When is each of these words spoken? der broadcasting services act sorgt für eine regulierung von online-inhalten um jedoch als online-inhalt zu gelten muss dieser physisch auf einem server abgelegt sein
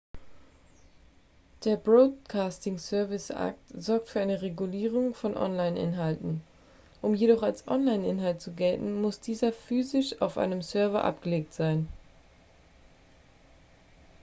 der 1.63 1.77
broadcasting 1.77 2.79
services 2.79 3.29
act 3.29 3.59
sorgt 3.79 4.09
für 4.09 4.19
eine 4.19 4.41
regulierung 4.41 5.13
von 5.13 5.37
online-inhalten 5.37 6.41
um 7.03 7.13
jedoch 7.13 7.43
als 7.43 7.67
online-inhalt 7.67 8.41
zu 8.41 8.51
gelten 8.51 8.99
muss 8.99 9.19
dieser 9.19 9.53
physisch 9.53 10.19
auf 10.19 10.39
einem 10.39 10.63
server 10.63 11.03
abgelegt 11.03 11.53
sein 11.53 11.87